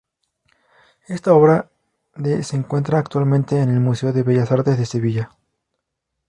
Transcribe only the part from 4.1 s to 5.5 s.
de Bellas Artes de Sevilla.